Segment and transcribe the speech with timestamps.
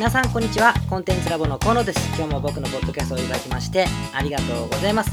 [0.00, 0.72] 皆さんこんにちは。
[0.88, 2.00] コンテンツラボの河野です。
[2.16, 3.84] 今日も僕のポッドキャストをいただきまして
[4.14, 5.10] ありがとうございます。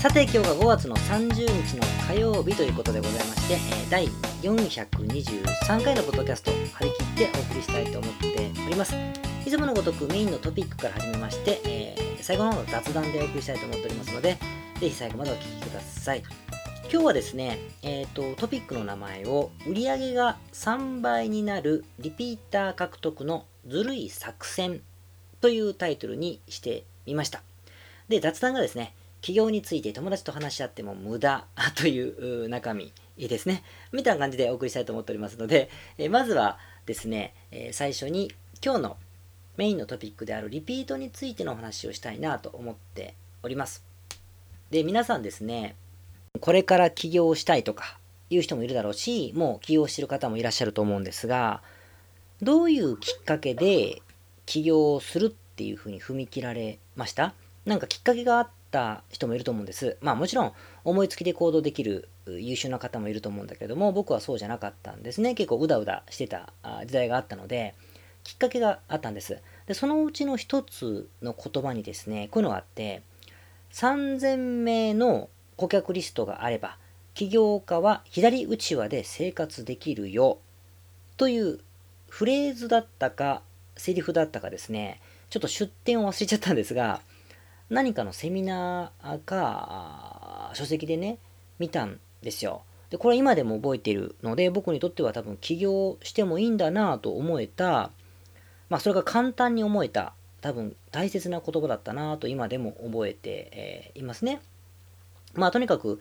[0.00, 3.58] さて今日が5月の30日の火曜日ということでございまして、
[3.88, 4.08] 第
[4.42, 8.96] 423回のポッドキャスト張り切ってお送りしたいと思っております。
[9.46, 14.36] いつものごとくメインのトピックから始めまして、え最後の方の雑談でお送りしたいと思っておりますので
[14.80, 16.24] ぜひ最後までお聞きください。
[16.90, 24.80] 今日はですね、えー、とトピックの名前を売り上げが3倍になるリピーター獲得のずるい作戦
[25.40, 27.42] というタイトルにしてみました。
[28.08, 33.62] で雑談がですね企業について友達と話し合っても無駄という中身ですね。
[33.92, 38.96] みたいな感じでお送りしたいと思っておりますので、えまずはですね、え最初に今日の
[39.56, 43.82] メインのトピックであるリピートについてのお話をしたいなと思っております。
[44.70, 45.76] で皆さんですね
[46.40, 47.96] これから起業したいとか
[48.28, 51.62] いう人もいるだろうし、もう起業してる方もいらっしゃると思うんですが、
[52.44, 54.02] どういうきっかけで
[54.44, 57.32] 起業するっていうふうに踏み切られました？
[57.64, 59.96] なんかきっかけがあった人もいると思うんです。
[60.02, 60.52] まあもちろん
[60.84, 65.34] 思いつきで行動できる優秀な方もいると思うんだけども、僕はそうじゃなかったんですね。
[65.34, 66.52] 結構うだうだしてた
[66.86, 67.74] 時代があったので、
[68.24, 69.38] きっかけがあったんです。
[69.66, 73.02] で、そのうちの一つの言葉にですね、こういうのがあって、
[73.72, 76.76] 3000名の顧客リストがあれば、
[77.14, 80.38] 起業家は左うちわで生活できるよ
[81.16, 81.60] という
[82.14, 83.42] フレーズだったか、
[83.76, 87.00] セリフだったかですね、ちょっと出典を忘れちゃったんですが、
[87.70, 91.18] 何かのセミナーか、書籍でね、
[91.58, 92.62] 見たんですよ。
[92.90, 97.90] で、これは今でも覚えているので、僕にとっては多分起業してもいいんだなぁと思えた、
[98.68, 104.40] まあそれが簡単に思えた、多分大切な言葉だったなと今でも覚えて、えーいますね。
[105.34, 105.98] まあとにかく、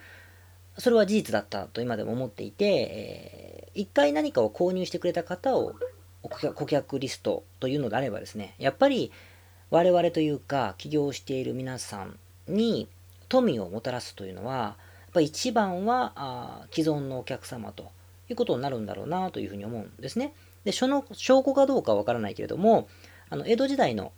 [0.78, 5.74] それは事実だったと今でも思っていて、えー一回何かを購入してくれた方を
[6.30, 9.12] 顧客リストというのであればですね、やっぱり
[9.70, 12.88] 我々というか起業している皆さんに
[13.30, 14.76] 富をもたらすというのは、や
[15.10, 17.92] っぱ一番はあ既存のお客様と
[18.30, 20.34] いうことになるんだろうなというふうに思うんですね。
[20.64, 22.88] で、その証拠かどうかわからないけれども、
[23.30, 24.12] あの江戸時代の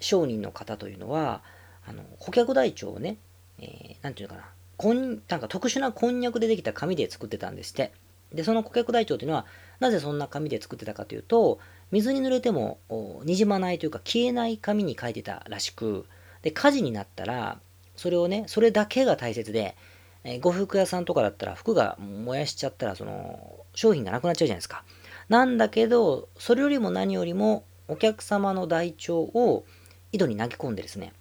[0.00, 1.42] 商人の方というのは、
[1.86, 3.16] あの顧客台帳をね、
[3.60, 7.92] えーていうのかな、こんなんか特殊なこんにゃくでできた紙で作ってたんですって。
[8.32, 9.46] で、その顧客台帳というのは、
[9.80, 11.58] なぜそんな紙で作ってたかというと、
[11.90, 12.78] 水に濡れても
[13.24, 16.06] にじまないというか消えない紙に書いてたらしく、
[16.42, 17.60] で、火事になったら、
[17.96, 19.76] それをね、それだけが大切で、
[20.24, 24.84] えー呉服屋さんとかだったら服が燃やしちゃったら、その、商品がなくなっちゃうじゃないですか。
[25.28, 29.64] なんだけど、それよりも何よりも、お客様の台帳を
[30.12, 31.12] 井戸に投げ込んでですね、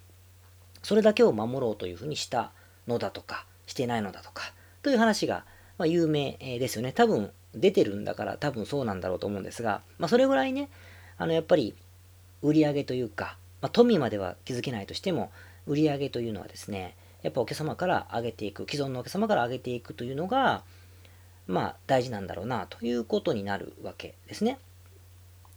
[0.83, 2.51] それだけを守ろうというふうにした
[2.87, 5.45] のだとか、してないのだとか、という話が、
[5.77, 6.91] まあ、有名ですよね。
[6.91, 10.69] 多分、出てるんだから多分そうなんだろうと思うんですが、まあ、それぐらいね、
[11.17, 11.75] あの、やっぱり、
[12.43, 15.31] 売り上げというか、まあ、富までは気づけないとしても、
[15.65, 20.63] 売り上げというのはですね、やっぱお客様から上げていく、既存のお客様から上げていくというのが、
[21.47, 24.59] まあ、大事なんだろうな、ということになるわけですね。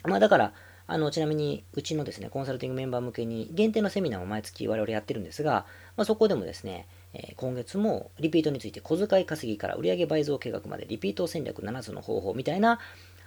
[0.04, 0.52] まあ、だから、
[0.86, 5.66] あの、ちなみに、うちのですね、コンサルティングメンバー向けに限定のセミナーを毎月我々やってるんですが、
[5.96, 12.78] まあ、そこでもですね、えー今月もリピートについて小遣い稼ぎから売上倍増計画までリピート戦略7つの方法みたいな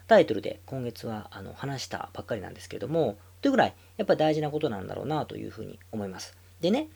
[0.07, 6.35] タイトルで今月はあの話したばっかりなんですけども、というぐらいやっぱ大事なことなんだろうなというふうに思います。
[6.61, 6.87] でね、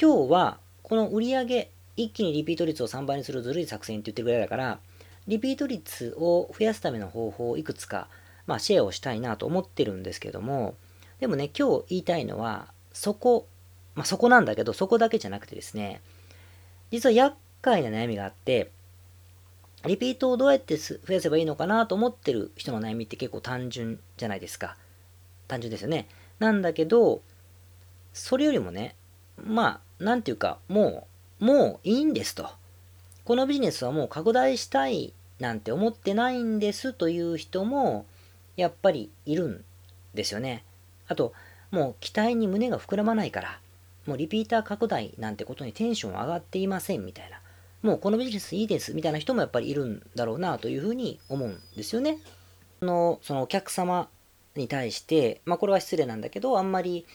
[0.00, 4.78] 今日はこの売上一気にリピート率を3倍にするずるい作戦って言ってるぐらいだから、
[5.26, 8.08] リピート率を増やすための方法をいくつか、
[8.46, 10.74] まあ、シェアをしたいなと思ってるんですけども、
[11.20, 13.46] でもね、今日言いたいのは、そこ、
[13.94, 16.00] まあ、そこなんだけど、そこだけじゃなくてですね、
[16.90, 18.70] 実は厄介な悩みがあって、
[19.86, 24.76] リピートをどうやって増やせばいいのかなと思ってる人の悩みって結構単純じゃないですか。
[25.48, 26.06] 単純ですよね。
[26.38, 27.22] なんだけど、
[28.12, 28.94] それよりもね、
[29.42, 31.06] まあ、なんていうか、も
[31.40, 32.50] う、もういいんですと。
[33.24, 38.04] このビジネスはもう拡大したいなんて思ってないんですという人も、
[38.56, 39.64] やっぱりいるん
[40.14, 40.64] ですよね。
[41.08, 41.32] あと、
[41.70, 43.60] もう期待に胸が膨らまないから、
[44.06, 47.40] もうリピーター拡大なんてことにテンション上がっていませんみたいな。
[47.82, 52.18] もうこのビジネスいいですみたいな人もやっぱりいるんだろうなというふうに思うんですよね。
[52.82, 54.08] のそのお客様
[54.56, 57.06] に対して、まあこれは失礼なんだけど、あんまり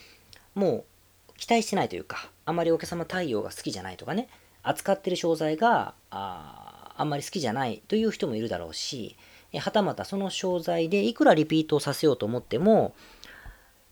[0.54, 0.84] も
[1.30, 4.28] う期待してないというか、あんまりお客様対応が好きじゃないとかね、
[4.62, 9.16] 扱ってる商材がああんまり好きじゃないという人もいるだろうし、
[9.58, 12.94] はたまたその商材でいくらリピートをさせようと思っても、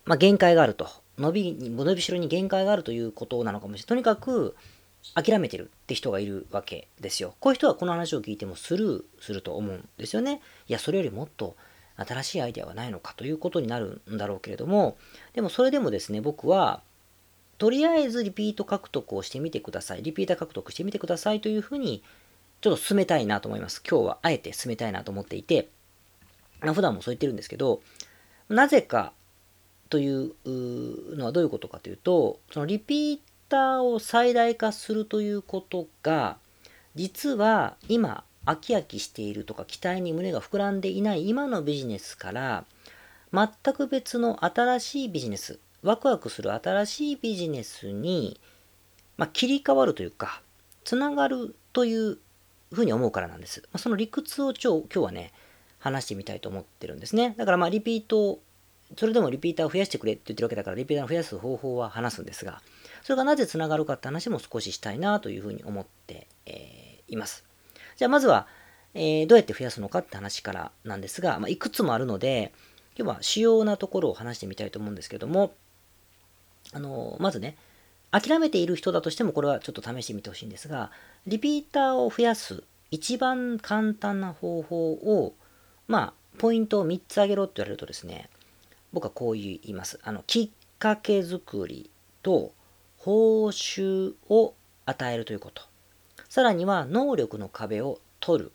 [0.04, 0.88] まあ、限界があると。
[1.18, 3.86] 伸びに、伸びしろに限界があるということなのかもしれない。
[3.86, 4.56] とにかく、
[5.14, 7.34] 諦めてるって人がいるわけですよ。
[7.40, 10.40] こういう人はこの話を聞いてもスルーすると思うんですよね。
[10.66, 11.56] いや、それよりもっと
[11.96, 14.96] 新しいアイデアはないのかということになるんだろうけれども、
[15.34, 16.82] でもそれでもですね、僕は、
[17.58, 20.02] とりあえずリピート獲得をしてみてください。
[20.02, 22.02] リピーター獲得してみてくださいというふうに、
[22.60, 23.82] ちょっと勧めたいなと思います。
[23.88, 25.68] 今日はあえて勧めたいなと思っていて、
[26.60, 27.82] 普段もそう言ってるんですけど、
[28.48, 29.12] なぜか
[29.94, 30.34] という
[31.16, 33.18] のはどういうことかというと、そのリピー
[33.48, 36.36] ターを最大化するということが、
[36.96, 42.64] 実は今、飽き飽きしているとか期待に胸が膨らんでいない今のビジネスから
[43.32, 48.40] 全く別の新しいビジネスワクワクする新しいビジネスに、
[49.16, 50.42] まあ、切り替わるというか
[50.82, 52.18] つながるという
[52.72, 55.32] ふうに思うからなんです、ま、その理屈を今日はね
[55.78, 57.34] 話してみたいと思ってるんですね。
[57.38, 58.40] だからまあリピート
[58.96, 62.60] それでもリピーターを増やしてくれって言ってるわけだからリピーターを増やす方法は話すんですが
[63.04, 67.44] それがなぜつながるかって話も少ししたいなというふうに思って、えー、います。
[67.96, 68.46] じゃあまずは、
[68.94, 72.54] えー、どうやって増やすのかって話からなんですが、まあ、いくつもあるので、
[72.98, 75.52] 今日は主要なところを話してみたいと思うんですけども、
[76.72, 77.58] あのー、まずね、
[78.10, 80.90] 諦めている人だとしてもこれはちょっと試してみてほしいんですが、
[81.26, 85.34] リピーターを増やす一番簡単な方法を、
[85.88, 88.30] まあ、ポイントを3つ挙げろって言われるとですね、
[88.94, 90.00] 僕はこう言います。
[90.02, 91.90] あの、きっかけ作り
[92.22, 92.52] と
[92.96, 94.54] 報酬を
[94.86, 95.62] 与えるということ。
[96.28, 98.52] さらには能力の壁を取る。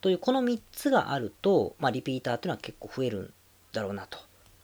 [0.00, 3.32] というこの3つがあると、まあ、リピーターっていうのは結構増えるん
[3.72, 4.18] だろうなと。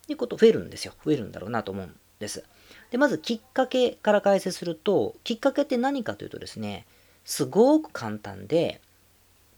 [0.07, 0.93] いうこと増えるんですよ。
[1.03, 2.43] 増えるんだろうなと思うんです。
[2.91, 6.85] でまずきっかけから解説するときっかけって何かというとですね
[7.23, 8.81] すごく簡単で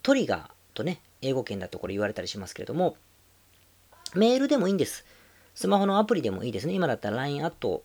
[0.03, 2.95] トリガーとね英語圏だとこれ言われたりしますけれども
[4.15, 5.05] メールでもいいんです。
[5.55, 7.83] スマホのアプリでもいいですね今だったら LINE アット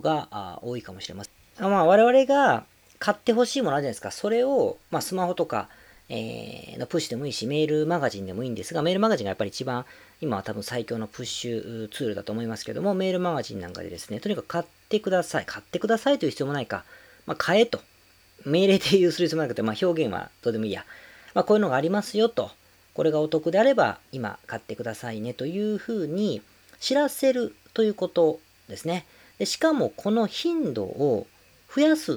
[0.00, 1.34] が多いかもしれません
[1.70, 2.64] まあ我々が
[3.04, 4.10] 買ってほしいものあるじゃないですか。
[4.10, 5.68] それを、まあ、スマホとか、
[6.08, 9.84] えー、のプッシュでもいいし、メールマガジンでもいいんですが、メールマガジンがやっぱり一番、
[10.22, 15.44] 今は多分最強のプッシュツールだと思いますけども、メールマガジンなんかでですね、とにかく買ってください。
[15.44, 16.84] 買ってくださいという必要もないか。
[17.26, 17.80] まあ、買えと。
[18.44, 20.84] 命令で言うする必要もなくて、まあ、表現はどうでもいいや。
[21.34, 22.50] まあ、こういうのがありますよと。
[22.94, 26.40] これがお得であれば、今買ってくださいねというふうに
[26.84, 29.06] 知らせるということですね。
[29.38, 31.26] でしかも、この頻度を
[31.74, 32.16] 増やす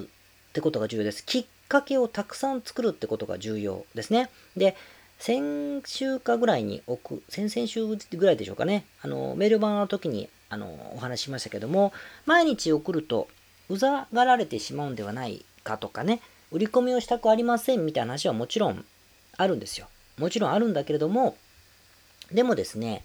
[0.52, 1.24] てことが重要です。
[1.24, 4.28] きっかけをたくさん作るってことが重要ですね。
[4.58, 4.76] で、
[5.18, 8.84] 先週かぐらいに置く、先々週ぐらいでしょうかね。
[9.00, 11.94] あの、メール版の時に、あの、お話ししましたけども、
[12.26, 13.26] 毎日送ると、
[13.70, 16.20] うざがられてしまうんではないかとかね、
[16.52, 18.84] 売り込みをしたくありませんみたいな話はもちろん
[19.38, 19.88] あるんですよ。
[20.18, 21.38] もちろんあるんだけれども、
[22.30, 23.02] でもですね、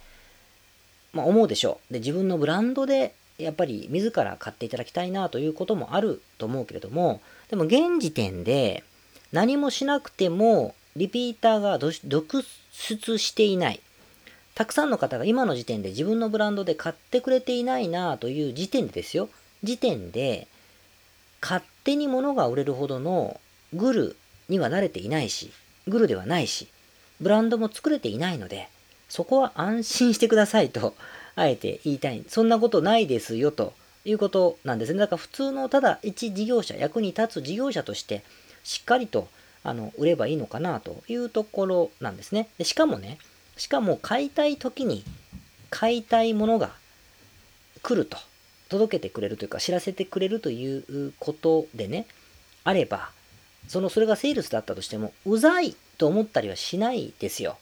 [1.14, 1.94] まあ思うでしょう。
[1.94, 8.84] で、自分のブランドでやっぱり自ら買っていただきたいなということもあると思うけれども、でも現時点で
[9.32, 13.80] 何もしなくてもリピーターが独出していない。
[14.56, 19.30] たくさんの方が今の時点で自分のブランドで買ってくれていないなという時点でですよ。
[19.64, 20.48] 時点で
[21.42, 23.40] 勝手に物が売れるほどの
[23.74, 24.16] グル
[24.50, 25.52] には慣れていないし、
[25.88, 26.68] グルではないし、
[27.20, 28.70] ブランドも作れていないので、
[29.14, 30.96] そこは安心してくださいと
[31.38, 32.24] あえて言いたい。
[32.28, 33.74] そんなことないですよと
[34.06, 34.98] いうことなんですね。
[34.98, 38.24] だから普通のただ一事業者、役に立つ事業者として
[38.64, 39.28] しっかりと
[39.64, 42.50] あの売ればいいのかなというところなんですね。
[42.58, 43.20] でしかもね、
[43.56, 45.04] しかも買いたい時に
[45.70, 46.72] 買いたいものが
[47.84, 48.18] 来ると、
[48.68, 52.08] 届けてくれるというか知らせてくれるということでね、
[52.64, 53.12] あれば、
[53.68, 57.60] そのそれがセールスだったとしても、うざいと思ったりはしないですよ。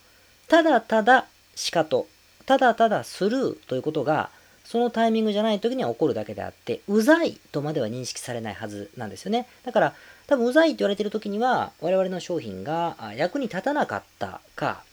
[0.48, 2.08] ただただしかと
[2.46, 4.30] ただただスルーということが、
[4.66, 9.48] そのタイミングじゃない時には起こるだけであって、うざいとまでは認識されないはずなんですよね。
[9.64, 9.96] だから、
[10.28, 14.84] 多分うざいって言われてる時には、我々の商品が役に立たなかったか、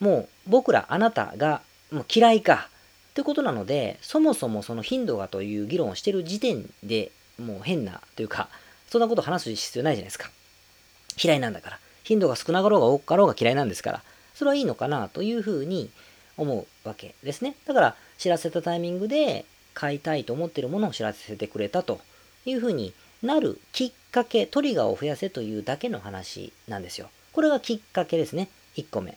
[0.00, 2.68] もう僕ら、あなたがもう嫌いか、
[3.10, 8.48] ってことなので、そもそもその頻度がという議論をしてる時点でもう変なというか、
[8.88, 10.30] そんなこと話す必要ないじゃないですか。
[11.22, 11.78] 嫌いなんだから。
[12.04, 14.02] 頻度が少なかろうが多かろうが嫌いなんですから。
[14.38, 15.90] それはいいのかなというふうに
[16.36, 17.56] 思うわけですね。
[17.66, 22.00] だから知らせたタイミングで買いたいと思っているものを知らせてくれたと
[22.46, 27.10] いうふうになるきっかけ、トリガーを増やせというだけの話なんですよ。
[27.32, 28.48] これがきっかけですね。
[28.76, 29.16] 1個目。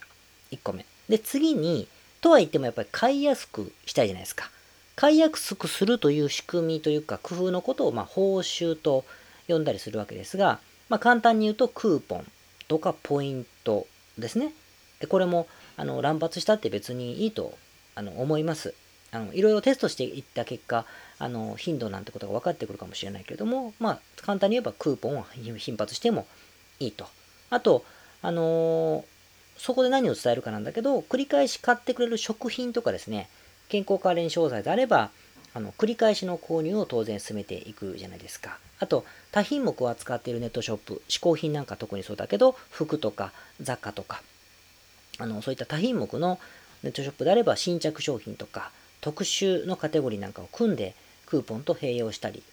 [0.52, 0.86] 1個目。
[1.08, 1.88] で、次に、
[2.20, 4.50] とは言ってもやっぱり買いやすくしたいじゃないですか。
[4.96, 9.06] 買いやすくするという仕組みというか工夫のことをま報酬と
[9.48, 10.60] 呼んだりするわけですが、
[10.90, 12.26] まあ、簡単に言うとクーポン
[12.68, 13.88] とかポイント
[14.18, 14.54] ですね。
[15.02, 17.58] でこれもあの乱発したって別にいいと
[17.96, 18.74] あの思います。
[19.12, 20.86] あのいろいろテストしていった結果、
[21.20, 25.26] あの頻度なんてことが分かってくるかもしれないけれども、まあ、簡単に言えばクーポンを
[25.58, 26.26] 頻発しても
[26.80, 27.06] いいと。
[27.50, 27.84] あと、
[28.22, 29.04] あのー、
[29.58, 33.30] そこで何を伝えるかなんだけど、繰り返し買ってくれる食品とかですね、
[33.68, 35.12] 健康関連商材であれば、
[35.54, 38.58] あの繰り返しの購入を当然進めていくじゃないですか。
[38.80, 39.04] あと、
[39.34, 44.24] 多品目を扱っているネットショップ、嗜好品なんか特にそうだけど、服とか雑貨とか、
[45.22, 46.40] あのそういった多品目の
[46.84, 52.44] ネットショップであれば新着商品とか特殊のカテゴリーなんかを組んでクーポンと併用したり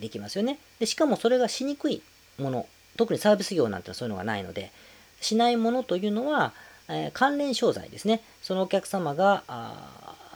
[0.00, 0.58] できますよね。
[0.78, 2.02] でしかもそれがしにくい
[2.38, 4.72] もの、特にサービス業なんてそういうのがないので、
[5.20, 6.52] しないものというのは、
[6.88, 8.22] えー、関連商材ですね。
[8.42, 9.42] そのお客様が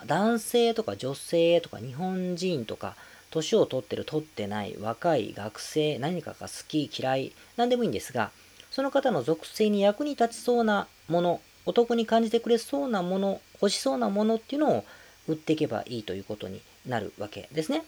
[0.06, 2.96] 男性とか女性とか日本人とか
[3.30, 8.30] 年を取ってる取ってない若い学生何かが好き嫌い何でもいいんですが
[8.70, 14.84] その方の属性に役に立ちそうなものお得に感じてくれそうなもの欲しそうなものっていうのを
[15.28, 17.82] 売っていけばいいということになるわけですね。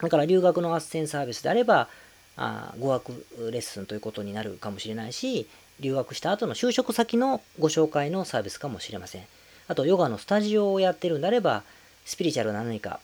[0.00, 1.88] だから留学の斡旋サービスであれば
[2.36, 5.46] あ語学レッスンということになるかもしれないし
[5.80, 9.24] 留学した後の就職先のご紹介のサービスかもしれません。
[9.66, 11.62] あとヨガのスタジオをやってるんであれば
[12.04, 13.00] スピリチュアルな何か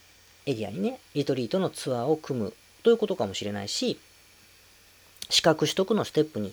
[0.46, 3.98] エリアにねリトリートのツアーを組むということかもしれないし
[5.30, 6.52] 資格取得のステップに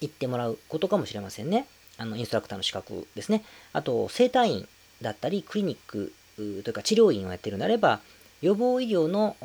[0.00, 1.66] 行ってもらうことかもしれませんね。
[1.98, 4.68] あのインストラクターの資格ですねあと整体院
[5.00, 8.00] だったりクリニックというか治療院をやってるんであれば
[8.44, 9.36] 予防医療の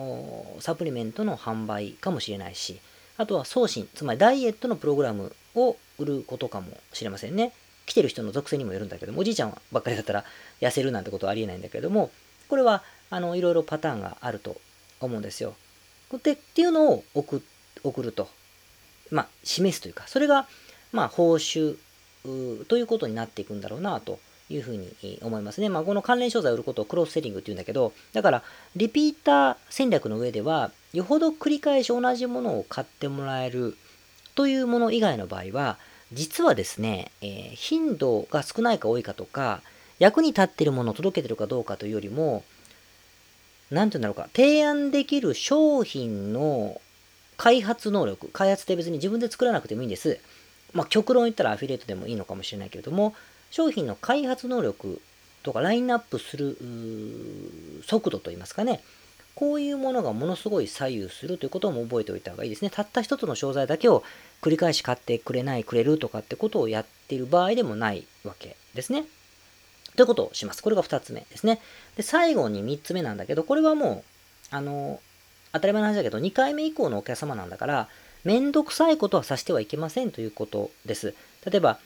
[0.60, 2.82] サプリメントの販売かもしれないし、
[3.16, 7.54] あとは送信、つまりダイエットのプログラムを売ることかもしれませんね。
[7.86, 10.26] 来てる人の属性にもよるんだけども、おじいちゃんばっかりだったら
[10.60, 12.12] 痩せるなんてことはありえないんだけども、
[12.50, 14.60] これは、あの、いろいろパターンがあると
[15.00, 15.56] 思うんですよ。
[16.22, 17.42] で、っていうのを送
[17.86, 18.28] 送ると、
[19.12, 20.46] まあ、示すというか、それが、
[20.92, 21.78] まあ、報酬
[22.24, 25.70] ということになっていくんだろうなというふうに思いますね。
[25.70, 28.44] まあ、この関連商材を売ることをクロスセリングっていうんだけど、だから、
[28.76, 33.78] リピーター戦略の上では、よほど繰り返し同じものを買ってもらえる
[34.36, 35.78] というもの以外の場合は、
[36.12, 39.62] 実はですね、えー、頻度が少ないか多いかとか、
[40.00, 42.44] 役に立っているものを届けてるかどうかというよりも、
[43.70, 46.82] 何て言うんだろうか、提案できる商品の
[47.38, 50.20] 開発能力、開発って別に自分で作らなくてもいいんです。
[50.74, 53.16] まあ、極論言ったらアフィリエイトでもいいのかもしれないけれども、
[53.52, 55.02] 商品の開発能力
[55.44, 56.58] とかラインナップする
[57.86, 58.82] 速度といいますかね、
[59.36, 62.70] こういうものがものすごい左右するということも覚えておいた方がいいですね。
[62.70, 64.04] たった一つの商材だけを
[64.42, 69.06] 繰り返し買ってくれない、くれるとかってことをやっている場合でもないわけですね。
[69.96, 70.62] ということをします。
[70.62, 71.62] これが2つ目ですね。
[71.96, 74.04] で、最後に3つ目なんだけど、これはも
[74.52, 75.00] う、あの、
[75.52, 77.90] 当たり前の話だけど、2回目以降のお客様なんだから、
[78.24, 81.16] めんどくさいことはさせてはいけませんということです。
[81.46, 81.80] 例えば、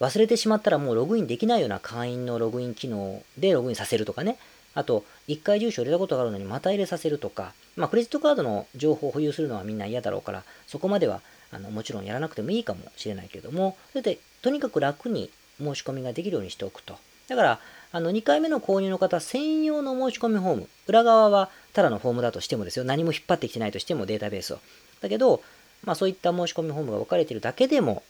[0.00, 4.38] 忘れてしまったらもうログインできないような会員のログイン機能でログインさせるとかね。
[4.74, 11.20] あと、1回住所入れたことがあるのにまた入れさせるとか、まあ、クレジットカードの情報を保有するのはみんな嫌だろうから、そこまでは
[11.52, 16.96] あのもちろんやらなくてもいいかもしれないけれども、それで、とにかく楽に申し込みができるようにしておくと。
[17.28, 17.60] だから、
[17.92, 24.60] あの2回目の購入の方専用の申し込みフォーム、裏側はただのフォームだとしてもですよ、何も引っ張ってきてないとしてもデータベースを。
[25.00, 25.42] だけど、
[25.82, 28.02] まあ、そういった申し込みフォームが分かれているだけでも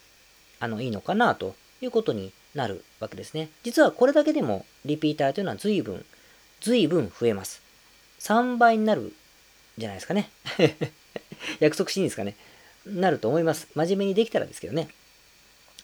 [0.59, 3.49] あのいいのかなということになるわけですね。
[3.63, 6.05] 実はこれだけでもリピーターというのは随分、
[6.61, 7.63] 随分増えます。
[8.21, 9.15] 3倍になる
[9.79, 10.31] じゃないですかね。
[11.61, 12.37] 約束していいんですかね。
[12.87, 13.69] なると思います。
[13.75, 14.89] 真面目にできたらですけどね。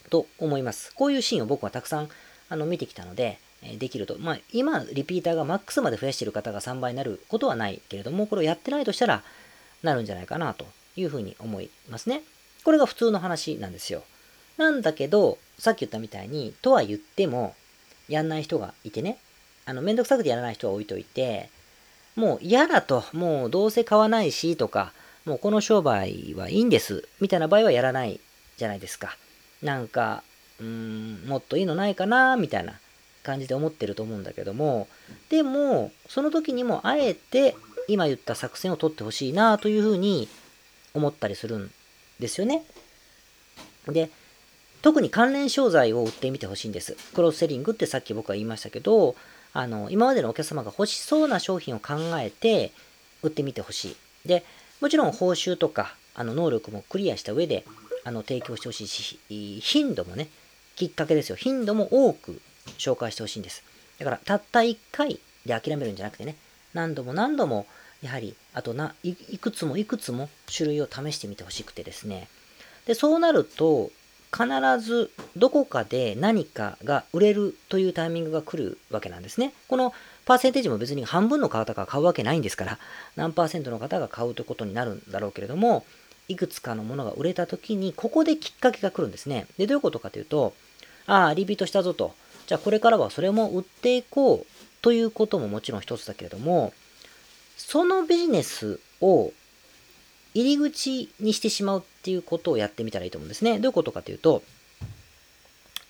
[0.09, 0.93] と思います。
[0.93, 2.09] こういうシーンを僕はたくさん
[2.49, 4.17] あの見てきたので、えできると。
[4.19, 9.23] まあ、今、リピーターがマックスまで増やしている方が3倍になることはないけれども、これをやってないとしたら、
[9.81, 10.67] なるんじゃないかなと
[10.97, 12.23] いうふうに思いますね。
[12.65, 14.03] これが普通の話なんですよ。
[14.57, 17.55] なんだけど、さっき言ったみたいに、とは言っても、
[18.09, 19.17] やんない人がいてね、
[19.65, 21.49] あの、めんどくさくてやらない人は置いといて、
[22.15, 24.91] もう嫌だと、もうどうせ買わないしとか、
[25.25, 28.19] もうこの商売はいいんです、みたいな場合はやらない
[28.57, 29.15] じゃないですか。
[29.61, 30.23] なんか、
[30.59, 32.79] うーん、もっといいのないかな、みたいな
[33.23, 34.87] 感じで思ってると思うんだけども、
[35.29, 37.55] でも、その時にもあえて、
[37.87, 40.27] 今言った作戦を取ってほしいな、というふうに
[40.97, 41.71] 思ったりするん
[42.19, 42.63] ですよね。
[43.87, 44.09] で、
[44.81, 46.95] 特に関連商材を売ってみてほしいんです。
[47.13, 49.15] クロスセリングってさっき僕は言いましたけど、
[49.53, 52.71] あの、今までのお客様が欲しそうな商品を考えて
[53.23, 54.27] 売ってみてほしい。
[54.27, 54.43] で、
[54.81, 57.63] もちろん報酬とか、あの、能力もクリアした上で、
[58.03, 59.19] あの、提供してほしいし、
[59.61, 60.29] 頻度もね、
[60.75, 61.35] きっかけですよ。
[61.35, 62.39] 頻度も多く
[62.77, 63.63] 紹介してほしいんです。
[63.99, 66.35] だから、たった1回で諦めるんじゃなくてね、
[66.73, 67.65] 何度も何度も、
[68.01, 72.27] やはり、あとないくつもいくつも種類を試してみてほしくてですね。
[72.85, 73.91] で、そうなると、
[74.31, 74.45] 必
[74.79, 79.53] ずどこかで何かが売れるというタイミングが来るわけなんですね。
[79.67, 79.93] この
[80.25, 82.79] パーセンテージも別に半分の方が買うわけないんですから、
[83.15, 85.85] 何パーセントの方が買うということになるんだろうけれども、
[86.27, 89.47] いくつかのものが売れた時に、ここできっかけが来るんですね。
[89.57, 90.53] で、どういうことかというと、
[91.05, 92.13] ああ、リピートしたぞと。
[92.47, 94.45] じゃあこれからはそれも売っていこう
[94.81, 96.73] ということももちろん一つだけれども、
[97.57, 99.33] そのビジネスを
[100.33, 103.59] 入り口にしてしまうっていうことをやってみたらいいと思うんですね。
[103.59, 104.43] どういうことかというと、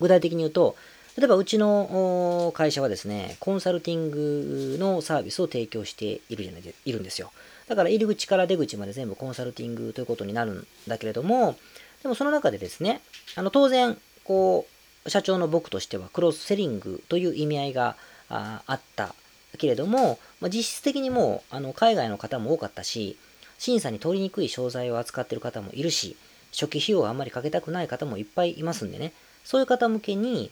[0.00, 0.76] 具体的に言うと、
[1.16, 7.32] 例えばうちの会社はですね、コンサルティングのサービスを提供しているじゃないでいるんですよ。
[7.66, 11.56] だから入り口から出口まで全部コンサルティングということになるんだけれども、
[12.02, 13.02] でもその中でですね、
[13.34, 14.66] あの当然、こ
[15.04, 17.96] う、社長の僕としてはクロスセリングという意味合いが
[18.28, 19.14] あった
[19.56, 23.16] けれども、まあ、実質的にもうあの海外の方も多かったし、
[23.58, 26.16] 審査に通りにくい商材を扱っている方もいるし、
[26.52, 29.12] 初期費用をあんまりかけたくない方もいっぱいいますんでね、
[29.44, 30.50] そういう方向けに、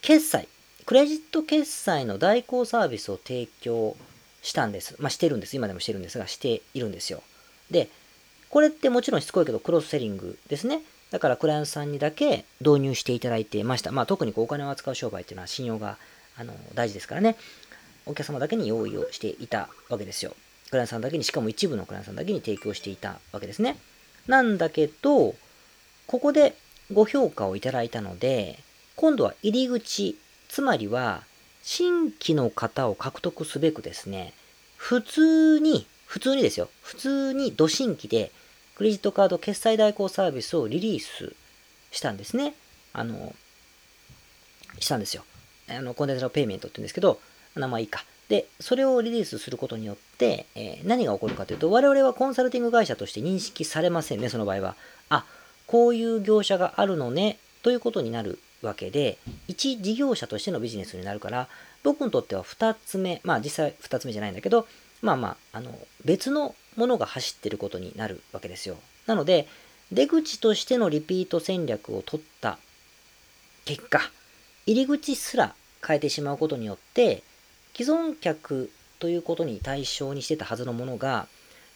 [0.00, 0.48] 決済、
[0.84, 3.96] クレジット決済の代行サービスを提供
[4.42, 4.96] したんです。
[4.98, 5.54] まあ、してるんです。
[5.54, 7.22] 今でもしてるんですが、しているんですよ。
[7.70, 7.88] で、
[8.50, 10.80] これってもちろんしつこいけど、クロスセリングですね。
[11.10, 13.92] だから、クライアントさんにだけ導入していただいてました。
[13.92, 15.96] まあ、特にこうお金を扱う商売っていうのは信用が
[16.36, 17.36] あの大事ですからね。
[18.06, 20.34] お客様だけに用意をしていたわけですよ。
[20.70, 23.76] クライアントさんだけに、しかも一部のクライアントさんだけに提供していたわけですね。
[24.26, 25.34] なんだけど、
[26.06, 26.54] ここで
[26.92, 28.58] ご評価をいただいたので、
[28.96, 30.18] 今度は入り口、
[30.48, 31.24] つまりは、
[31.62, 34.34] 新規の方を獲得すべくですね、
[34.76, 38.32] 普通に、普通にですよ、普通に土新規で、
[38.74, 41.34] クレジットカード決済代行サービスをリリース
[41.90, 42.54] したんですね。
[42.92, 43.34] あの、
[44.80, 45.24] したんですよ。
[45.68, 47.20] あの、コンテンツのペイメントって言うんですけど、
[47.54, 48.04] 名前いいか。
[48.28, 54.76] で、それをリリースすることによって、えー、何が起こるかというと、我々はコンサルティング会社として認識されませんね、その場合は。
[55.10, 55.26] あ、
[55.66, 59.18] こういう業者があるのね、ということになるわけで、
[59.48, 61.48] 一事業者としてのビジネスになるから、
[61.82, 64.66] 僕にとっては2つ目、まあ実際2つ目じゃないんだけど、
[65.02, 68.76] まあまあ、あの、別のものが走ってることになるわけですよ。
[69.06, 69.48] なので、
[69.90, 72.58] 出口としてのリピート戦略を取った
[73.64, 74.00] 結果、
[74.64, 75.54] 入り口すら
[75.86, 77.22] 変えてしまうことによって、
[77.74, 81.26] 既存客ということに対象にしてたはずのものが、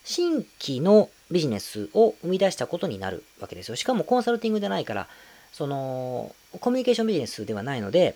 [0.04, 3.76] 新規のビジネスを生み出したことになるわけですよ。
[3.76, 5.08] しかもコンサルティングでないから、
[5.52, 8.14] その、コミュニケーションビジネスではないので、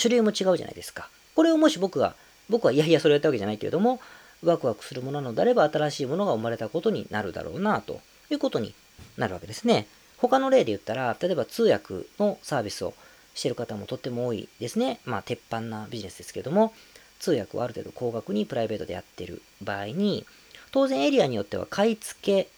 [0.00, 1.08] 種類も違うじゃないですか。
[1.34, 2.14] これをもし僕が、
[2.48, 4.00] 僕はいやいやそれをやったわけじゃないけれども、
[4.42, 8.00] ワクワクするものなのであれば新しいものが生まれたことになるだろうな、と
[8.30, 8.74] いうことに
[9.16, 9.86] なるわけですね。
[10.18, 12.94] 他の例で言ったら、例えば通訳のサービスを
[13.34, 15.00] してる方もとっても多いですね。
[15.04, 16.72] まあ、鉄板なビジネスですけども、
[17.18, 20.24] 通訳をある程度高額にプライベートでやってる場合に、
[20.70, 22.48] 当然エリアによっては買い付け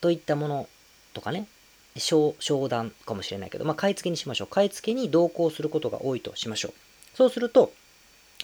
[0.00, 0.68] といったもの
[1.14, 1.46] とかね、
[1.96, 2.34] 商
[2.68, 4.48] 談かもしれないけど、まあ、買い付けにしましょう。
[4.48, 6.72] 買い付けに同行することが多いとしましょう。
[7.16, 7.72] そうすると、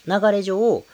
[0.07, 0.85] 流れ上、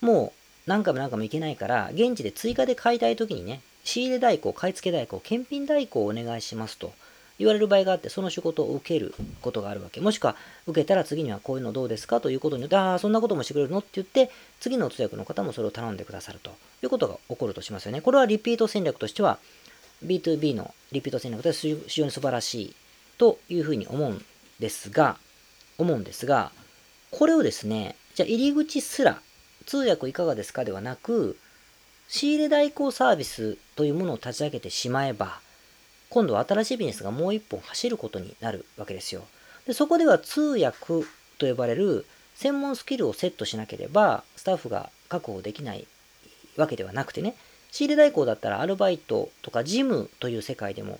[0.00, 0.32] もう
[0.66, 6.92] 何回も何回も行けないから、現地で追加で買いたいときにね、仕入れ代行、買い付け代行、検品代行をお願いしますと
[7.40, 10.00] 言われる場合があって、その仕事を受けることがあるわけ。
[10.00, 12.20] もしくは、受けたら次にはこういうのどうですか？
[12.20, 13.78] ということによって、ああ、そんなこともしてくれるの？
[13.78, 16.50] って言って、次の通訳の方もそれを頼んでくださると
[16.82, 18.02] いうことが起こるとしますよね。
[18.02, 19.38] これはリピート戦略としては、
[20.04, 22.74] B2B のリピート戦略で非常に素晴らしい
[23.16, 24.24] というふうに思うん
[24.58, 25.16] ですが、
[25.78, 26.52] 思うんですが、
[27.10, 29.18] これをですね、じゃあ入り口すら
[29.64, 31.38] 通訳いかがですかではなく、
[32.08, 35.40] 仕入れ代行サービスというものを立ち上げてしまえば、
[36.10, 39.22] 今度は新しいビジネスがもう一本走ることになるわけですよ。
[39.66, 41.04] でそこでは通訳
[41.38, 45.86] と呼ばれる専門スキルをセットしなければ、スタッフが確保できない
[46.56, 47.36] わけではなくてね、
[47.70, 50.98] 仕入れ代行だったらアルバイトとか事務という世界でも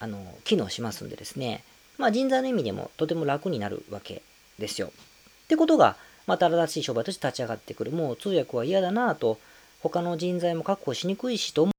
[0.00, 1.62] あの機能しますんでですね、
[1.98, 4.22] まあ、人材の意味でもとても楽になるわけ
[4.58, 4.88] ですよ。
[4.88, 7.90] ってことが、また新しい商売として立ち上がってくる。
[7.90, 9.38] もう通訳は嫌だなと、
[9.80, 11.71] 他の人材も確保しにくいしと、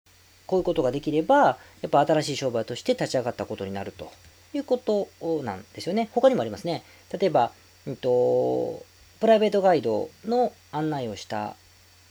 [0.53, 4.11] こういうことができれば、やっぱ新しい商売として立ち上がったことになると
[4.53, 5.07] いうこと
[5.41, 6.09] なんですよね。
[6.13, 6.83] 他にもありますね。
[7.11, 7.51] 例えば、
[7.87, 8.85] うんと、
[9.19, 11.55] プライベートガイドの案内をした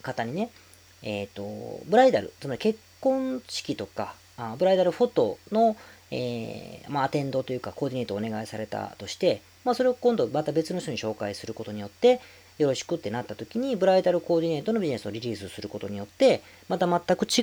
[0.02, 0.50] 方にね、
[1.02, 5.76] えっ、ー、と、ブライダル、つまり結婚式とか、あブライダルフォトの、
[6.10, 12.20] えー、まあ、アテンドというかコーディネートをお願いされたとして、まあ、それを今度また別の人に紹介することによって、
[12.58, 17.42] よろしくってなった時に、ブライダルコーディネートのビジネスをリリースすることによって、また全く違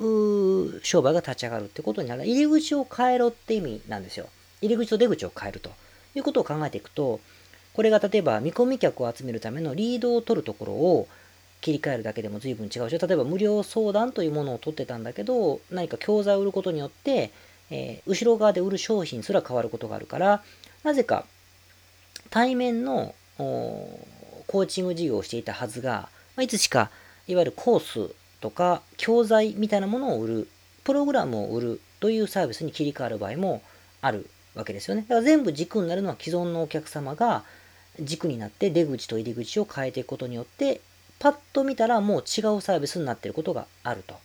[0.00, 2.26] う商売が立ち上がるってことになる。
[2.26, 4.26] 入り口を変えろって意味なんですよ。
[4.60, 5.70] 入り口と出口を変えると
[6.14, 7.20] いうことを考えていくと、
[7.72, 11.08] これが例えば見込み客を集めるためのリードを取るところを、
[11.60, 17.32] 切り替えるだけでも随分違うし、例えば無料相談というものを取ってたんだけど、何か教材を売ることによって、
[17.70, 20.42] えー、後ろ側で売る商品すら変わることがあるから、
[20.84, 21.26] なぜか
[22.30, 23.14] 対面の
[24.48, 26.90] コーチング事業をしていたはずが、まあ、いつしか
[27.28, 30.48] いわゆるコースとか教材みたいなものを売る、
[30.84, 33.62] プログラムを売るというサービスに切り替わる場合も
[34.00, 35.02] あるわけですよね。
[35.02, 37.44] だから全部軸になるのは既存のお客様が
[38.00, 40.80] 軸になって出口と入り口を変えていくことによって、
[41.18, 44.16] パッと見たらもう違うサービスになっていることがあると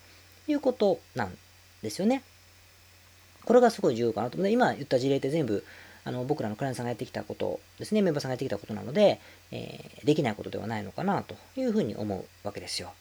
[0.47, 1.35] いうことなん
[1.81, 2.23] ですよね。
[3.45, 4.49] これがすごい重要かなと思う。
[4.49, 5.65] 今言った事例って全部
[6.05, 9.19] あの僕らのクライアントさんがやってきたことですね、メンバーさんがやってきたことなので、
[9.51, 12.91] えー、できないことではないのかなというふうに思うわけですよ。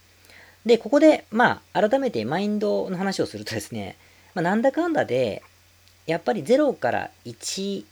[0.64, 3.96] で、ここで、まあ、改めてマインドの話をするとですね、
[4.34, 5.42] まあ、なんだかんだで、
[6.06, 7.84] やっぱり0から1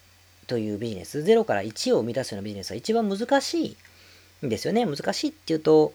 [0.46, 3.76] というビジネス、0から1を生み出すようなビジネスは一番難し
[4.42, 4.86] いんですよね。
[4.86, 5.92] 難しいっていうと、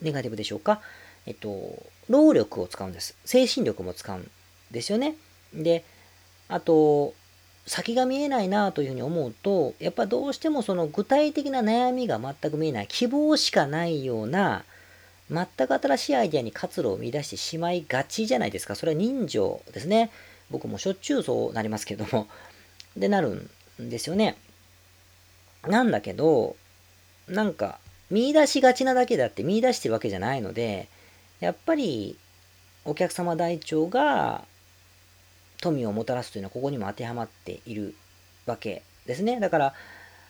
[0.00, 0.80] ネガティブでしょうか。
[1.26, 3.16] えっと、労力を使うんです。
[3.24, 4.30] 精神力も使うん
[4.70, 5.16] ですよね。
[5.52, 5.84] で、
[6.48, 7.14] あと、
[7.66, 14.64] 先が見えないなというふうに思うと、やっぱどうしてもその具体的な悩みが全く見えない、希望しかないような、
[15.28, 18.76] 全く新しいアイデアに活路を見出してしまいがちじゃないですか。
[18.76, 20.10] それは人情ですね。
[20.50, 22.28] 僕もしょっちゅうそうなりますけども。
[22.96, 23.48] で、なる
[23.82, 24.36] んですよね。
[25.66, 26.56] なんだけど、
[27.26, 30.88] なんか、見出しがちなだけだって見出してるわけじゃないので、
[31.40, 32.16] やっぱり、
[32.84, 34.44] お客様台帳が
[35.60, 37.94] 富をもたらすというのはここにも当てはまっている
[38.46, 39.40] わけですね。
[39.40, 39.74] だから、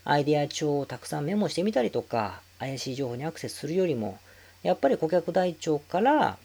[0.05, 4.19] アイデア帳をたくさんメモしてみたりとか、怪しい情報にアクセスするよりも、
[4.62, 6.39] やっぱり顧客台帳から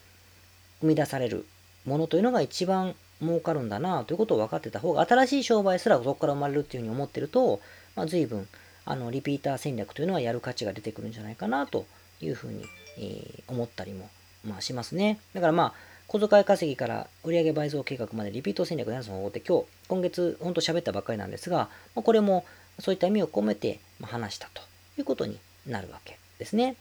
[0.82, 1.46] 生み出される
[1.86, 7.62] ものというのが一番儲かるんだなということを分かってた方が、新しい商売すらそこから生まれるっていうふうに思ってると、
[7.96, 8.48] まあ、随分、
[8.86, 11.86] あの、リピーター戦略というのはやる価値が出てくるんじゃないかなと
[12.20, 12.66] いうふうに、
[12.98, 14.10] えー、思ったりも、
[14.44, 15.20] まあ、しますね。
[15.34, 15.74] だからまあ、
[16.12, 22.44] 小遣い稼ぎから売上倍増計画までリピート戦略の方法って今日、今月、ほんと喋ったばっかりなんですが、まこれも
[22.80, 24.62] そういった意味を込めて話したと
[24.98, 26.76] いうことになるわけですね。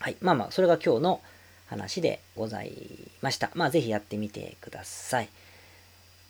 [0.00, 0.16] はい。
[0.20, 1.22] まあまあ、それが今日の
[1.64, 2.74] 話でござい
[3.22, 3.50] ました。
[3.54, 5.30] まあ、ぜひやってみてください。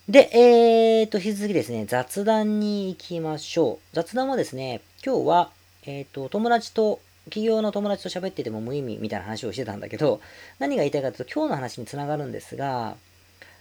[0.08, 3.96] で、えーと、引き続きですね、雑談に行きましょう。
[3.96, 5.50] 雑談はですね、今日は、
[5.82, 10.20] えーと、友達と企業の友達と喋ってても無意味みたいな話をしてたんだけど、
[10.58, 12.96] 何が言いたいかというと、今日の話につながるんですが、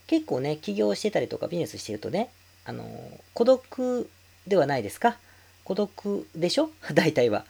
[0.07, 2.29] 結構ね、起業してたりとかビジネスしてるとね、
[2.65, 2.85] あの、
[3.33, 4.09] 孤独
[4.47, 5.17] ではないですか？
[5.63, 6.69] 孤独でしょ？
[6.93, 7.45] 大体は。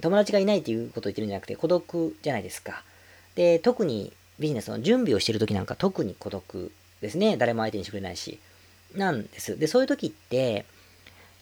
[0.00, 2.84] 友達がいないっていうことを言ってるんじゃなくて、孤独じゃないですか。
[3.34, 7.36] で、特にビジネスの準備をしてる時なんか特に孤独ですね。
[7.36, 8.38] 誰も相手にしてくれないし。
[8.94, 9.58] なんです。
[9.58, 10.64] で、そういう時って、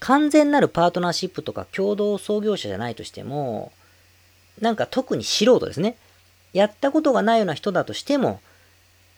[0.01, 3.73] 完全なるパートナーシップとか共同創業者じゃないとしても、
[4.61, 5.97] なんか特に素人ですね。
[6.53, 8.41] やったことがないような人だとしても、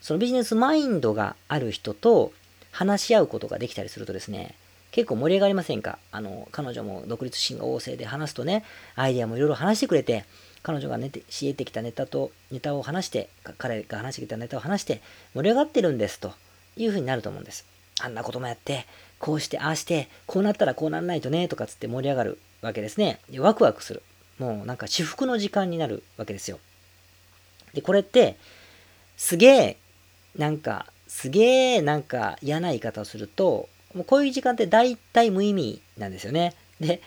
[0.01, 2.33] そのビジネスマインドがある人と
[2.71, 4.55] 話し合うことができたりするとですね、
[4.93, 5.99] 結構盛り上がりませんか？
[6.13, 10.25] あの、彼女も独立心が旺盛で話すとね、アイデアもいろいろ話してくれて、
[10.63, 15.03] 彼女が寝て、教えてきたネタと、ネタを話して、彼が話してきたネタを話して、
[15.35, 16.33] 盛り上がってるんですと
[16.77, 17.67] いうふうになると思うんです。
[18.01, 18.87] あんなこともやって、
[19.19, 23.21] こうして、ああして、こうなったらこうならないとね、とかつって盛り上がるわけですね。
[23.39, 24.03] ワクワクする。
[24.39, 26.59] もうなんか至福の時間になるわけですよ。
[27.75, 28.37] で、これって、
[29.17, 29.77] すげえ、
[30.37, 36.55] なんか、すげえなんか嫌な言い方をすると、もうこういう時間って大体無意味なんですよね。
[36.81, 37.01] で、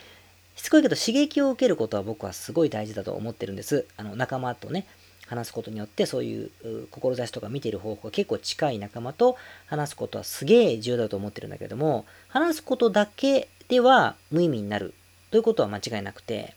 [0.55, 3.85] しつこいけど刺激を受けることは僕はすごい大事だと思ってるんです。
[3.97, 4.87] あの仲間とね、
[5.27, 6.49] 話すことによってそういう
[6.89, 9.37] 志とか見ている方法が結構近い仲間と
[9.67, 14.95] 話すことはすげえ重要だと思ってるんだけども、話すことだけでは無意味になる
[15.29, 16.55] ということは間違いなくて、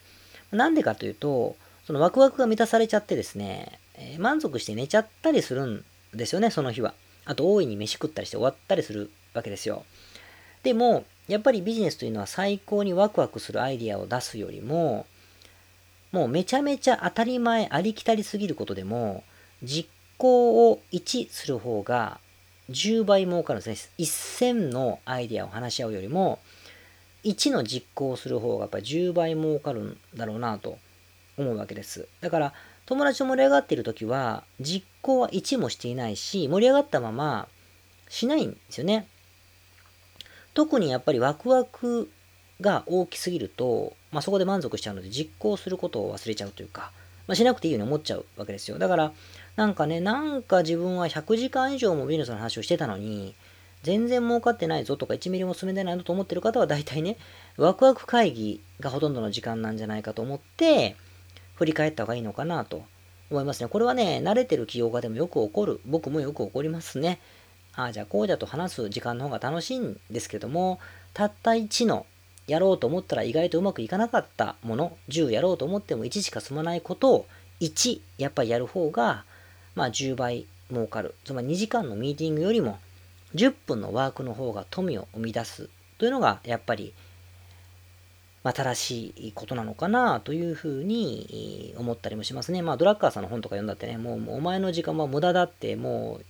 [0.53, 5.85] なんでかというと、そのワクワクが満たされちゃってですね、えー、満足して寝ちゃったりするん
[6.15, 6.95] ですよね、その日は。
[7.25, 9.85] あと、大いに飯食ったりして終わったりするわけですよ。
[10.63, 15.07] でも、やっぱりビジネスというのは最高にワクワクするアイディアを出すよりも、
[16.13, 19.25] もうめちゃめちゃ当たり前、ありきたりすぎることでも、
[19.63, 19.89] 実
[20.19, 22.21] 行を1する方が
[22.71, 24.05] 10倍儲かるんですね。
[24.05, 26.39] 1000のアイディアを話し合うよりも、
[27.25, 30.79] 1の実行をする方がやっぱり10倍儲かるんだろうなと
[31.39, 32.09] 思うわけです。
[32.21, 32.53] だから、
[32.87, 37.49] 友達と盛り上がっている時は、実行は1もしていないし、盛り上がったまま
[38.09, 39.07] しないんですよね。
[40.55, 42.11] 特にやっぱりワクワク
[42.61, 46.93] が大きすぎると、まあ、そこで満足しちゃうので実行することを忘れちゃうというか、
[47.27, 48.79] まあ、しなくていいように思っちゃうわけですよ。
[48.79, 49.13] だから、
[49.57, 53.35] なんかね、なんか自分は100時間以上もビジネスの話をしてたのに、
[53.83, 57.17] 全然儲かってないぞとか1ミリも進めてないのと思ってる方は大体ね、
[57.57, 60.97] ワクワク会議がほとんどの時間なんじゃないかと思って、
[61.57, 62.85] 振り返った方がいいのかなと
[63.31, 63.69] 思いますね。
[63.69, 65.81] これはね、慣れてる起業家でもよく起こる。
[65.85, 67.19] 僕もよく起こりますね。
[67.75, 70.79] ああ、じゃあこうじゃと話す時間の方が楽しいんですけども、
[71.15, 72.07] たった1の
[72.47, 77.27] やろうと思ったら意外とうまくいかなかったもの、10やろうと思っても1しか進まないことを
[77.61, 79.25] 1やっぱりやる方が、
[79.75, 81.15] まあ10倍儲かる。
[81.25, 82.79] つまり2時間のミーティングよりも
[83.35, 86.95] 10分のワークの方が富を生み出すというのがやっぱり、
[88.43, 92.63] ま、正しいことなのかなというふうに思ったりもしますね。
[92.63, 96.25] まあドラッカーさんの本とか読んだってね、もうもうお前の時間は無駄だってもう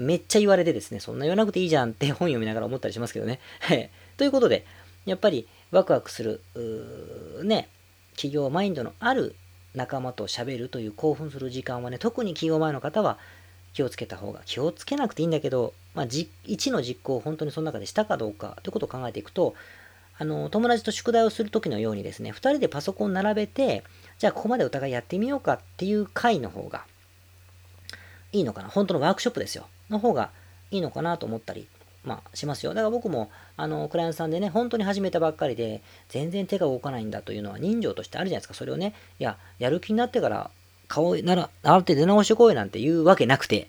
[0.00, 3.40] めっちゃ言われてですね、そんな言わなくていいじゃんって 本読みながら思ったりしますけどね。
[4.16, 4.64] ということで、
[5.04, 6.40] やっぱりワクワクする、
[7.42, 7.68] ね、
[8.12, 9.34] 企業マインドのある
[9.74, 13.18] 仲間と喋るという興奮する時間はね、特に企業前の方は
[13.72, 19.54] 気をつけた方が、気をつけなくていいんだけど、まあ、1の実行を本当にその中でしたかどうかということを考えていくと、
[20.16, 23.82] あの、友達と宿題をするときのようにですね、2人でパソコンを並べて、
[24.18, 26.84] じゃあここまでお互いやってみようかっていう回の方が
[28.30, 28.68] いいのかな。
[28.68, 29.66] 本当のワークショップですよ。
[29.90, 30.30] の方が
[30.70, 31.66] いいのかなと思ったり
[32.04, 32.74] まあ、しますよ。
[32.74, 38.54] だから僕も、あの、クライアントさんでね、本当に始めたばっかりで、全然手が動かないんだというのは人情としてあるじゃないですか。
[38.54, 40.50] それをね、いや、やる気になってから
[40.88, 43.68] 顔なら、ある程度出直してこいなんて言うわけなくて、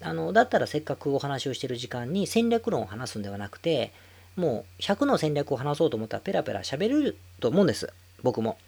[0.00, 3.92] あの、だったらせっかくお話をしてる時間に戦略論を話すんではなくて、
[4.36, 7.92] もう100の戦略を話そうと思ったらペラペラ喋れると思うんです。
[8.22, 8.58] 僕も。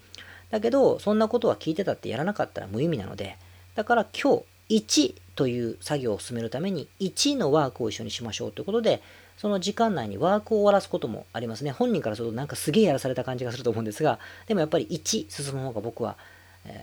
[0.49, 3.37] だけど、そんなことは聞いてたってやらなかったら無意味なので、
[3.75, 9.01] だから今日、1という作業を進めるために1のワークを一緒にしましょうということで、
[9.37, 11.71] その時間内にワークを終わらすこともありますね。
[11.71, 16.15] 本人からするとなんかすげえやらされた感じがすると思うんですが、でもやっぱり1進む方が僕は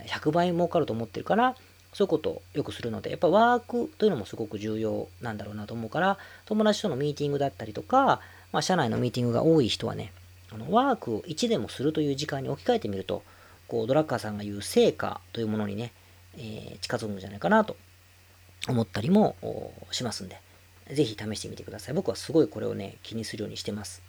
[0.07, 1.55] 100倍儲かると思ってるから、
[1.93, 8.21] そういうことをよくするので、やっぱワークというのもすごく重要なんだろうなと思うから、友達とのミーティングだったりとか、
[8.53, 10.13] まあ、社内のミーティングが多い人はね、
[10.53, 13.23] あのワークを1でもするという時間に置き換えてみると、
[13.67, 15.93] こうドラッカーさんが言う成果というものにね、
[16.37, 17.77] えー、近づくんじゃないかなと
[18.67, 19.37] 思ったりも
[19.91, 20.41] しますんで、
[20.93, 21.95] ぜひ試してみてください。
[21.95, 24.03] 僕はすごいこれをね、気にするようにしてます。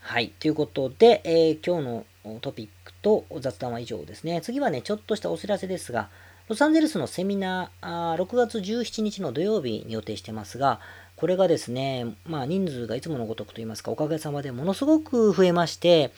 [0.00, 0.28] はい。
[0.38, 4.40] ということで、えー、今日のトピックと雑談は以上ですね。
[4.40, 6.10] 次はね、ちょっとしたお知らせですが、
[6.48, 10.78] ロサンゼルスのセミナー、あ6月17日の土曜日に予定してますが、
[11.16, 16.12] これがですね、まあ人数がいつものごとくといいますか、おかげさまでものすごく増えまして、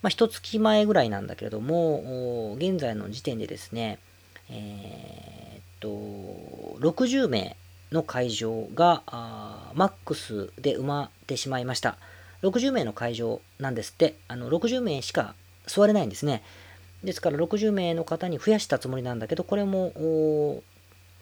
[0.00, 3.98] まあ一月前ぐらいなんだけれども、現在の時点でですね、
[4.48, 7.56] えー、っと、60名
[7.90, 9.02] の会場が
[9.74, 11.98] マックスで埋まってしまいました。
[12.44, 15.34] 60名の会場なんですって、あの60名しか
[15.66, 16.44] 座れないんですね。
[17.04, 19.92] ですから60名の方に増やしたつもりなんだけど、これも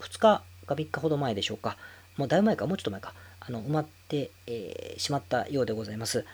[0.00, 1.76] 2日か3日ほど前でしょうか。
[2.16, 3.14] もうだいぶ前か、もうちょっと前か。
[3.44, 6.24] あの埋まって、えー、しまったようでございます。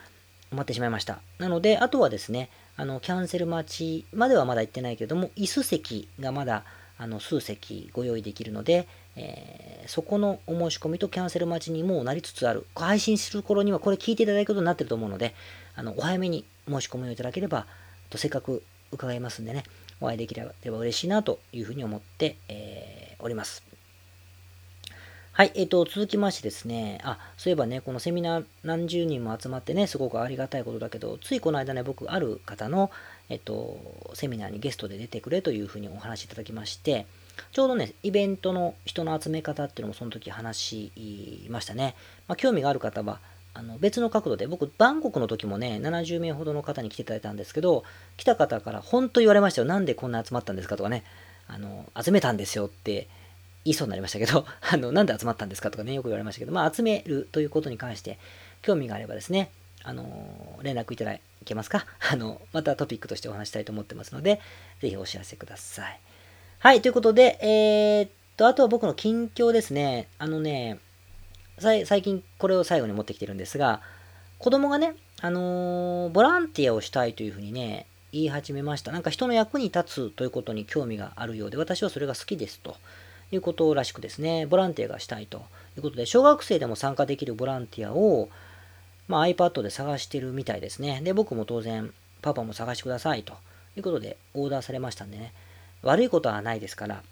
[0.51, 1.19] 埋まってしまいました。
[1.39, 6.63] なので、あとはですね、あのキャンセル待ちまではまだ行ってないけども、椅子席がまだ
[6.99, 12.67] あの数席ご用意できるので、えー、そこのお申し込みとキャンセル待ちにもうなりつつある。
[12.75, 15.33] 配信する頃にはこれ聞いていただくことになってると思うので、
[15.75, 17.65] あのお早めに申し込みをいただければ、
[18.11, 19.63] とせっかく伺いますんでね、
[20.01, 23.63] お会いできれば嬉しいなというふうに思って、えー、おります。
[25.39, 32.91] はい、えっ、ー、と、続きましてですね、あ、そういえばね、このセミナー何十人も集まってね、すごくありがたいことだけど、ついこの間ね、僕、ある方の、
[33.29, 37.05] えっ、と、セミナーにゲストで出てくれというふうにお話しいただきまして、
[37.53, 41.95] ちょうどね、イベントの人の集め方っていうのもその時話しましたね。
[42.27, 43.21] まあ、興味がある方は、
[43.53, 47.83] あの別の角度で、僕、バンコクの時もね、70名ほどの方に来ていただいたんですけど、
[48.17, 49.67] 来た方から本当言われましたよ。
[49.67, 51.03] なんでこんな集まったんですかとかね、
[51.47, 53.07] あの、集めたんですよって
[53.65, 58.19] 言いそうになりましたけど、 あの、なんで集まったんですかとかね、よく言われましたけど、まあ、集めるということに関して、
[58.61, 59.49] 興味があればですね、
[59.83, 64.39] あの、連絡いただけますか あの、またトピックとしてお話したいと思ってますので、
[64.81, 65.99] ぜひお知らせください。
[66.59, 70.07] はい、ということで、えー、っと、あとは僕の近況ですね。
[70.17, 70.79] あのね、
[71.59, 73.81] 最近これを最後に持ってきてるんですが、
[74.37, 78.91] 子供がね、あのー、ボランティアをしたいというふうにね、言い始めました。
[78.91, 82.75] なんか人の役に立つということに興味があるようで、私はそれが好きですと。
[83.31, 85.37] いうことらしくですね、ボランティアがしたいと
[85.77, 88.29] いうことで、小学生でも参加できるボランティアを、
[89.07, 91.01] まあ、iPad で探してるみたいですね。
[91.03, 93.33] で、僕も当然、パパも探してくださいと
[93.77, 95.33] いうことでオーダーされましたんでね、
[95.83, 97.03] 悪いことはないですから、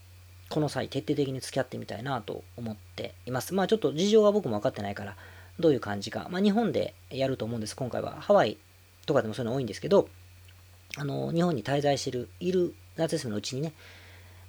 [0.50, 3.54] この際徹底的に付き合ってみたいなと思っています。
[3.54, 5.16] まあちょっと事情が僕も分かってないから、
[5.60, 6.28] どういう感じか。
[6.30, 7.76] まあ日本でやると思うんです。
[7.76, 8.58] 今回はハワイ
[9.06, 10.08] とかでもそういうの多いんですけど、
[10.96, 13.74] あの、日本に滞在してる、いる夏休みのうちにね、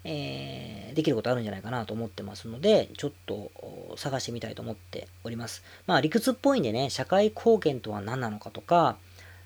[0.05, 3.51] えー、できることあるんじゃないかなと思ってますので、ちょっと
[3.97, 5.63] 探してみたいと思っております。
[5.87, 8.97] まあ理屈っぽいんでね、社会貢献とは何なのかとか、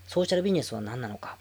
[0.06, 1.38] ソーシャルビジネスは何なのか、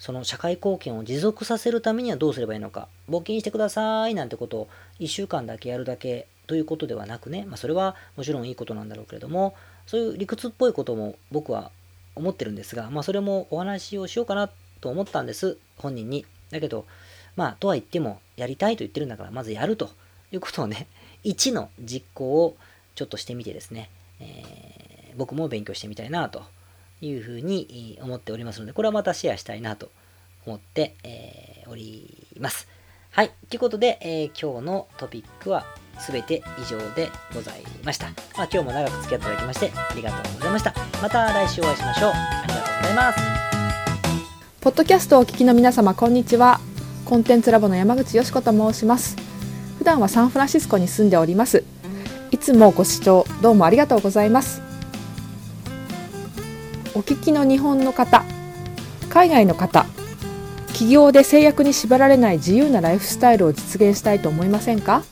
[0.00, 4.14] その社会貢献を持続させるためにはどうすればいいのか、募金してください。
[4.14, 9.54] なんてことを1週間だけやるだけということではなくね、まあ、それはもちろんいいことなんだろうけれども、
[9.86, 11.70] そういう理屈っぽいことも僕は
[12.16, 14.48] 思ってるんですが、まあそれもお話をしようかな
[14.80, 16.24] と思ったんです、本人に。
[16.50, 16.86] だけど、
[17.36, 19.90] まあとは言っても、やりたいと言ってるんだから、まずやると
[20.32, 20.86] いうことをね、
[21.24, 22.56] 1の実行を
[22.94, 26.42] ちょっとしてみてですね、えー、僕も勉強してみたいなと
[27.00, 29.90] いうふうに思っておりますので、これはまたシェアしたいなと
[30.46, 32.68] 思って、えー、おります。
[33.10, 33.30] はい。
[33.48, 35.66] ということで、えー、今日のトピックは
[36.08, 38.06] 全て以上でございました。
[38.06, 40.74] まあ、今日も長く付き合っていただきましてありがとうございました。
[41.02, 42.10] また来週お会いしましょう。
[42.10, 43.18] ありがとうございます。
[44.60, 46.60] ポッドキャストをお聞きの皆様、こんにちは。
[47.04, 49.16] コンテンツラボの山口よし子と申します。
[49.78, 51.64] 普段はサンフランシスコに住んでおります。
[52.30, 54.69] いつもご視聴どうもありがとうございます。
[57.00, 58.26] お聞きの日本の方、
[59.08, 59.86] 海外の方、
[60.66, 65.02] 企業で制約に縛られない自由なライフスタイルを実現したいと思いませんか？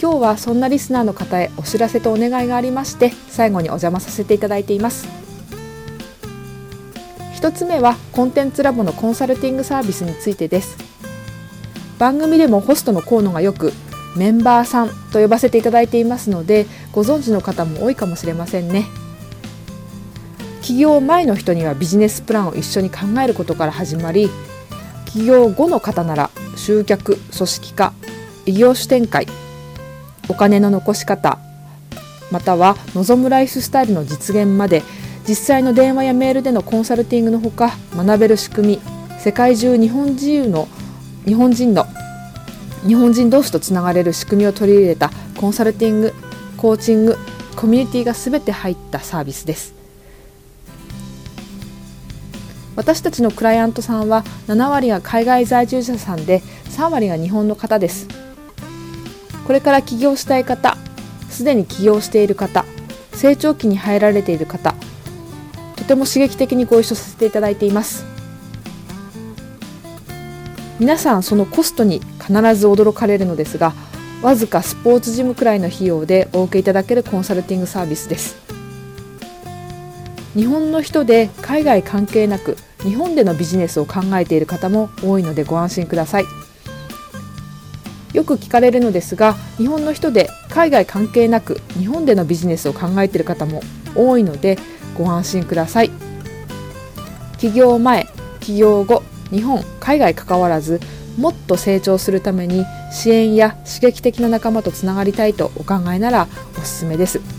[0.00, 5.08] 今日はそんなリスナーの方へお知らせとお願いがありまして最後にお邪魔させていただいています。
[7.34, 10.76] 一つ目はコンテンツラボのコンサルティングサービスについてです。
[11.98, 13.72] 番組でもホストの河野がよく
[14.16, 18.86] メンバーさんと呼ばせていただいていますのでご存知の方も多いかもしれませんね。
[20.68, 24.28] 起業前の人にはビジネスプランを一緒に考えることから始まり
[25.06, 27.94] 起業後の方なら集客組織化
[28.44, 29.26] 異業種展開
[30.28, 31.38] お金の残し方
[32.30, 34.82] または望むライフスタイルの実現まで
[35.26, 38.80] 実際の電話やメールでのコンサルティングのほか学べる仕組み
[39.18, 40.68] 世界中日本人の
[41.24, 41.86] 日本人の
[42.86, 46.14] 日本人同士とつながれる仕組みを取り入れたコンサルティング
[46.58, 47.16] コーチング
[47.56, 49.77] コミュニティが全て入ったサービスです。
[52.78, 58.06] 私たちのクライアントさんは7割が海外在住者さんで3割が日本の方です。
[59.48, 60.76] これから起業したい方
[61.28, 62.64] すでに起業している方
[63.14, 64.76] 成長期に入られている方
[65.74, 68.04] とても刺激的にご一緒させていただいています。
[70.78, 73.72] 皆さんそのコストに必ず驚かれるのですが
[74.22, 78.36] わずかスポーツジムくらいの費用でお受けいただけるコンサルティングサービスです。
[80.34, 86.24] 日本の人で海外関係なく日本でのビジネスを考えている方も多いのでご安心ください。
[88.14, 93.60] よく聞かれるのですが日本の人で海外関係なく日本でのビジネスを考えている方も
[93.94, 94.58] 多いので
[94.96, 95.90] ご安心ください。
[97.36, 98.06] 起業前
[98.40, 100.80] 起業後日本海外関わらず
[101.18, 107.37] もっと成長するために支援や刺激的な仲間とつながりたいとお考えならおすすめです。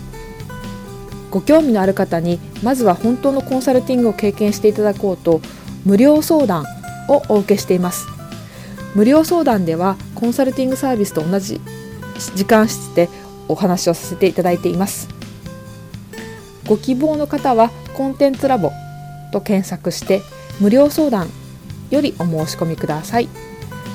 [1.30, 5.40] ご興味のある方にまずは本当のコンサルティングを経験していただこうと
[5.84, 6.64] 無料相談
[7.08, 8.06] をお受けしています。
[8.94, 11.60] 無料相談ではコンサルティングサービスと同じ
[12.34, 13.08] 時間室で
[13.48, 15.08] お話をさせていただいています。
[16.66, 18.70] ご希望の方はコンテンツラボ
[19.32, 20.22] と検索して
[20.60, 21.28] 無料相談
[21.90, 23.28] よりお申し込みください。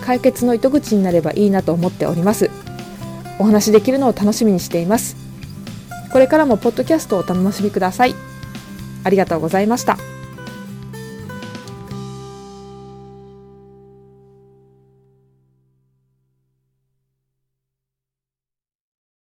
[0.05, 2.49] 解決の糸口になればいいなと思っております。
[3.39, 5.24] お話できるのを楽しみにしています。
[6.15, 8.15] これからもポッドキャストをお楽しみください。
[9.03, 9.97] ありがとうございました。